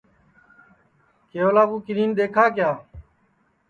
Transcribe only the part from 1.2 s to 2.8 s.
کیولا کُوکِنیں دیکھا کیا